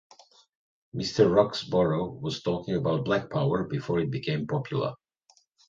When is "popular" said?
4.47-4.95